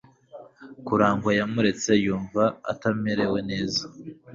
[0.87, 3.83] Karangwa yaramuretse, yumva atamerewe neza.